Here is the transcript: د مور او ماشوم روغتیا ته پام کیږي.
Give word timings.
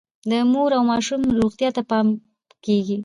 د 0.29 0.31
مور 0.51 0.69
او 0.77 0.83
ماشوم 0.91 1.21
روغتیا 1.41 1.69
ته 1.75 1.81
پام 1.89 2.07
کیږي. 2.65 2.97